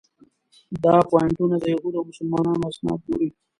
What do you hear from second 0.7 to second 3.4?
دا پواینټونه د یهودو او مسلمانانو اسناد ګوري.